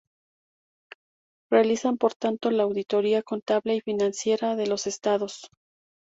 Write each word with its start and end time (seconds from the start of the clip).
Realizan 1.51 1.97
por 1.99 2.15
tanto 2.15 2.49
la 2.49 2.63
auditoría 2.63 3.21
contable 3.21 3.75
y 3.75 3.81
financiera 3.81 4.55
de 4.55 4.65
los 4.65 4.87
estados. 4.87 5.47